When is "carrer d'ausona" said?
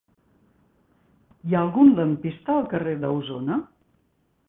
2.75-3.63